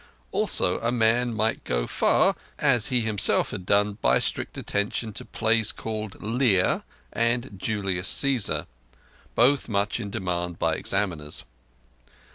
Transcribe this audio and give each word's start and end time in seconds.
Also 0.31 0.79
a 0.79 0.91
man 0.91 1.31
might 1.31 1.63
go 1.63 1.85
far, 1.85 2.35
as 2.57 2.87
he 2.87 3.01
himself 3.01 3.51
had 3.51 3.67
done, 3.67 3.99
by 4.01 4.17
strict 4.17 4.57
attention 4.57 5.13
to 5.13 5.23
plays 5.23 5.71
called 5.71 6.19
Lear 6.23 6.81
and 7.13 7.51
Julius 7.55 8.11
Cæsar, 8.11 8.65
both 9.35 9.69
much 9.69 9.99
in 9.99 10.09
demand 10.09 10.57
by 10.57 10.73
examiners. 10.73 11.43